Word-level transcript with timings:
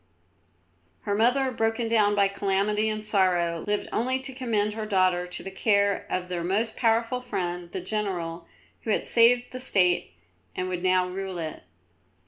Her 1.01 1.13
mother, 1.13 1.51
broken 1.51 1.87
down 1.87 2.15
by 2.15 2.27
calamity 2.27 2.89
and 2.89 3.05
sorrow, 3.05 3.63
lived 3.67 3.87
only 3.93 4.17
to 4.21 4.33
commend 4.33 4.73
her 4.73 4.87
daughter 4.87 5.27
to 5.27 5.43
the 5.43 5.51
care 5.51 6.07
of 6.09 6.27
their 6.27 6.43
most 6.43 6.75
powerful 6.75 7.21
friend, 7.21 7.71
the 7.71 7.81
general 7.81 8.47
who 8.81 8.89
had 8.89 9.05
saved 9.05 9.51
the 9.51 9.59
State 9.59 10.15
and 10.55 10.67
would 10.69 10.81
now 10.81 11.07
rule 11.07 11.37
it. 11.37 11.61